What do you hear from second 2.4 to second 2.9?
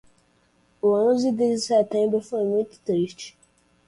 muito